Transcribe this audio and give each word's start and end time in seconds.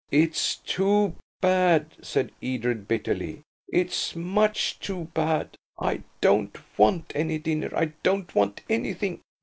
"It's 0.09 0.55
too 0.55 1.15
bad," 1.41 1.93
said 2.01 2.31
Edred 2.41 2.87
bitterly; 2.87 3.41
"it's 3.71 4.15
much 4.15 4.79
too 4.79 5.11
bad. 5.13 5.55
I 5.79 6.01
don't 6.21 6.55
want 6.75 7.11
any 7.13 7.37
dinner; 7.37 7.71
I 7.75 7.93
don't 8.01 8.33
want 8.33 8.61
anything. 8.67 9.21